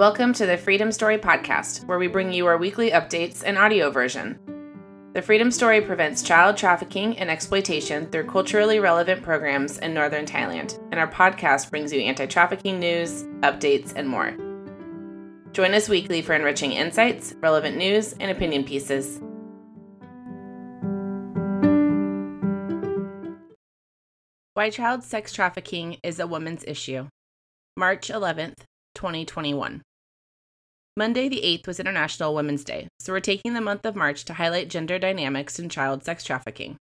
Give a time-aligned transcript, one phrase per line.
[0.00, 3.90] Welcome to the Freedom Story podcast, where we bring you our weekly updates and audio
[3.90, 4.38] version.
[5.12, 10.80] The Freedom Story prevents child trafficking and exploitation through culturally relevant programs in northern Thailand,
[10.90, 14.30] and our podcast brings you anti trafficking news, updates, and more.
[15.52, 19.20] Join us weekly for enriching insights, relevant news, and opinion pieces.
[24.54, 27.08] Why child sex trafficking is a woman's issue.
[27.76, 28.60] March 11th,
[28.94, 29.82] 2021.
[31.00, 34.34] Monday, the 8th, was International Women's Day, so we're taking the month of March to
[34.34, 36.76] highlight gender dynamics in child sex trafficking.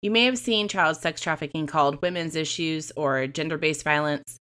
[0.00, 4.36] You may have seen child sex trafficking called women's issues or gender based violence.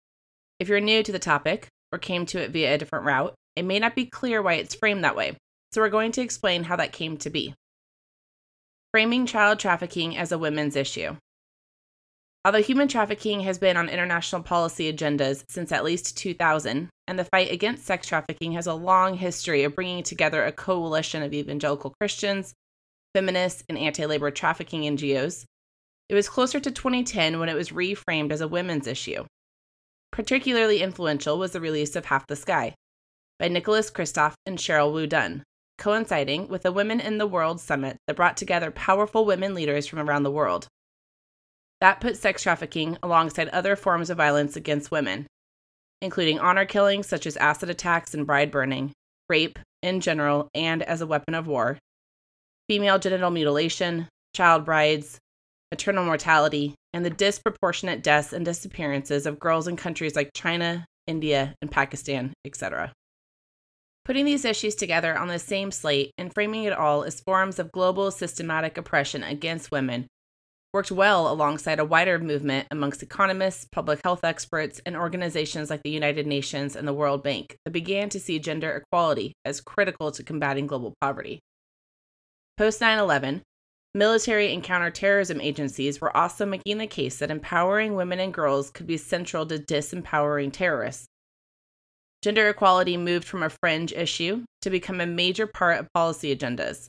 [0.59, 3.65] If you're new to the topic or came to it via a different route, it
[3.65, 5.37] may not be clear why it's framed that way,
[5.71, 7.53] so we're going to explain how that came to be.
[8.89, 11.15] Framing child trafficking as a women's issue.
[12.45, 17.25] Although human trafficking has been on international policy agendas since at least 2000, and the
[17.25, 21.93] fight against sex trafficking has a long history of bringing together a coalition of evangelical
[21.99, 22.53] Christians,
[23.13, 25.45] feminists, and anti labor trafficking NGOs,
[26.09, 29.25] it was closer to 2010 when it was reframed as a women's issue.
[30.11, 32.75] Particularly influential was the release of Half the Sky
[33.39, 35.41] by Nicholas Kristof and Sheryl WuDunn,
[35.77, 39.99] coinciding with the Women in the World Summit that brought together powerful women leaders from
[39.99, 40.67] around the world.
[41.83, 45.27] That put sex trafficking alongside other forms of violence against women,
[46.01, 48.93] including honor killings such as acid attacks and bride burning,
[49.27, 51.77] rape in general and as a weapon of war,
[52.69, 55.19] female genital mutilation, child brides,
[55.73, 61.53] maternal mortality, and the disproportionate deaths and disappearances of girls in countries like China, India,
[61.61, 62.93] and Pakistan, etc.
[64.05, 67.73] Putting these issues together on the same slate and framing it all as forms of
[67.73, 70.07] global systematic oppression against women
[70.73, 75.91] worked well alongside a wider movement amongst economists, public health experts, and organizations like the
[75.91, 80.23] United Nations and the World Bank that began to see gender equality as critical to
[80.23, 81.39] combating global poverty.
[82.57, 83.43] Post 9 11,
[83.93, 88.87] military and counterterrorism agencies were also making the case that empowering women and girls could
[88.87, 91.05] be central to disempowering terrorists.
[92.23, 96.87] Gender equality moved from a fringe issue to become a major part of policy agendas,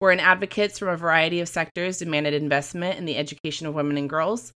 [0.00, 4.10] wherein advocates from a variety of sectors demanded investment in the education of women and
[4.10, 4.52] girls,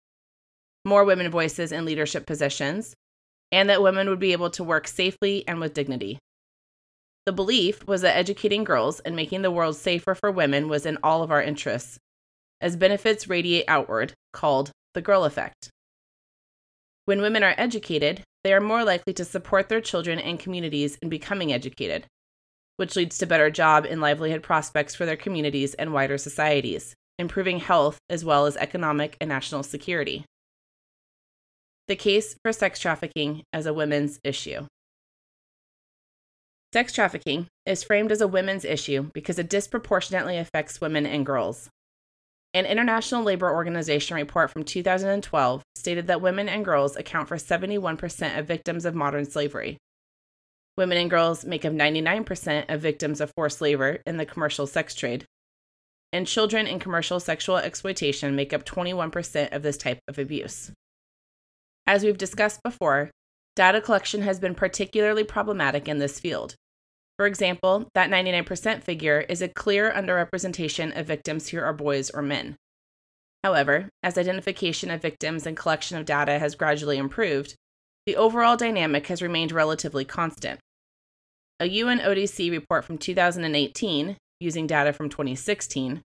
[0.85, 2.95] more women voices in leadership positions,
[3.53, 6.19] and that women would be able to work safely and with dignity.
[7.27, 10.99] The belief was that educating girls and making the world safer for women was in
[11.03, 11.99] all of our interests,
[12.61, 15.71] as benefits radiate outward, called the girl effect.
[17.05, 21.11] When women are educated, they are more likely to support their children and communities in
[21.11, 22.07] becoming educated,
[22.77, 27.61] which leads to better job and livelihood prospects for their communities and wider societies, improving
[27.61, 30.25] health as well as economic and national security.
[31.87, 34.67] The case for sex trafficking as a women's issue.
[36.73, 41.69] Sex trafficking is framed as a women's issue because it disproportionately affects women and girls.
[42.53, 48.39] An International Labor Organization report from 2012 stated that women and girls account for 71%
[48.39, 49.77] of victims of modern slavery,
[50.77, 54.95] Women and girls make up 99% of victims of forced labor in the commercial sex
[54.95, 55.25] trade.
[56.13, 60.73] And children in commercial sexual exploitation make up 21% of this type of abuse.
[61.87, 63.11] As we've discussed before,
[63.55, 66.57] data collection has been particularly problematic in this field.
[67.19, 72.23] For example, that 99% figure is a clear underrepresentation of victims who are boys or
[72.23, 72.57] men.
[73.45, 77.55] However, as identification of victims and collection of data has gradually improved,
[78.07, 80.59] the overall dynamic has remained relatively constant.
[81.61, 86.03] A UNODC report from 2018, using data from 2016,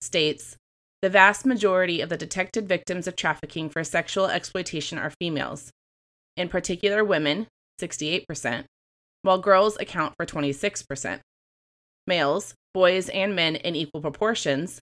[0.00, 0.56] states
[1.02, 5.70] the vast majority of the detected victims of trafficking for sexual exploitation are females,
[6.36, 7.46] in particular women,
[7.80, 8.64] 68%,
[9.22, 11.20] while girls account for 26%.
[12.08, 14.80] Males, boys, and men in equal proportions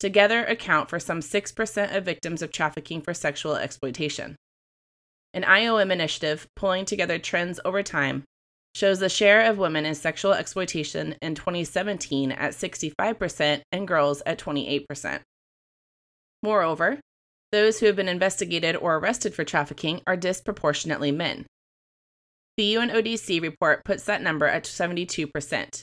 [0.00, 4.36] together account for some 6% of victims of trafficking for sexual exploitation.
[5.34, 8.24] An IOM initiative pulling together trends over time
[8.74, 14.38] shows the share of women in sexual exploitation in 2017 at 65% and girls at
[14.38, 15.20] 28%.
[16.42, 17.00] Moreover,
[17.50, 21.46] those who have been investigated or arrested for trafficking are disproportionately men.
[22.56, 25.82] The UNODC report puts that number at 72%.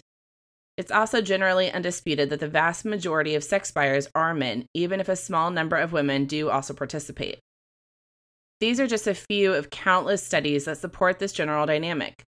[0.78, 5.08] It's also generally undisputed that the vast majority of sex buyers are men, even if
[5.08, 7.40] a small number of women do also participate.
[8.60, 12.24] These are just a few of countless studies that support this general dynamic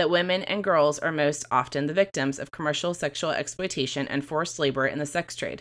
[0.00, 4.58] that women and girls are most often the victims of commercial sexual exploitation and forced
[4.58, 5.60] labor in the sex trade.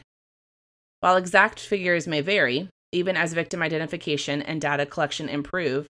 [1.02, 5.88] While exact figures may vary, even as victim identification and data collection improve,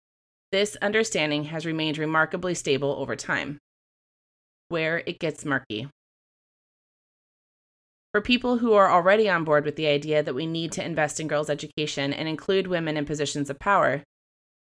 [0.52, 3.60] This understanding has remained remarkably stable over time.
[4.70, 5.90] Where it gets murky.
[8.12, 11.20] For people who are already on board with the idea that we need to invest
[11.20, 14.02] in girls' education and include women in positions of power,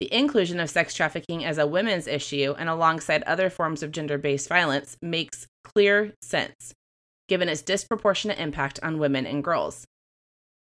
[0.03, 4.19] the inclusion of sex trafficking as a women's issue and alongside other forms of gender
[4.19, 6.75] based violence makes clear sense,
[7.29, 9.87] given its disproportionate impact on women and girls.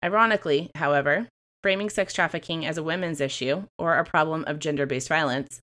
[0.04, 1.28] Ironically, however,
[1.62, 5.62] framing sex trafficking as a women's issue or a problem of gender based violence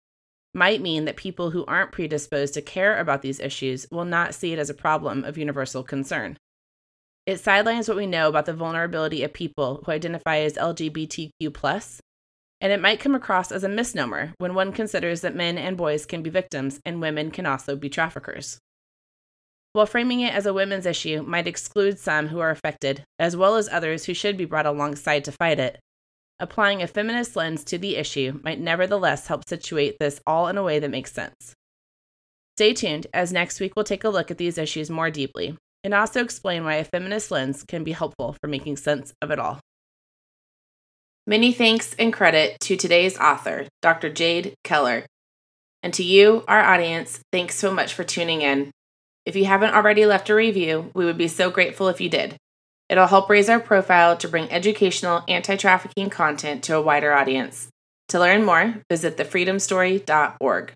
[0.56, 4.52] might mean that people who aren't predisposed to care about these issues will not see
[4.52, 6.38] it as a problem of universal concern.
[7.28, 11.54] It sidelines what we know about the vulnerability of people who identify as LGBTQ,
[12.62, 16.06] and it might come across as a misnomer when one considers that men and boys
[16.06, 18.60] can be victims and women can also be traffickers.
[19.74, 23.56] While framing it as a women's issue might exclude some who are affected, as well
[23.56, 25.80] as others who should be brought alongside to fight it,
[26.40, 30.64] applying a feminist lens to the issue might nevertheless help situate this all in a
[30.64, 31.54] way that makes sense.
[32.58, 35.94] Stay tuned, as next week we'll take a look at these issues more deeply and
[35.94, 39.60] also explain why a feminist lens can be helpful for making sense of it all.
[41.30, 44.10] Many thanks and credit to today's author, Dr.
[44.10, 45.06] Jade Keller.
[45.84, 48.72] And to you, our audience, thanks so much for tuning in.
[49.28, 52.36] If you haven't already left a review, we would be so grateful if you did.
[52.90, 57.68] It'll help raise our profile to bring educational anti trafficking content to a wider audience.
[58.08, 60.74] To learn more, visit thefreedomstory.org.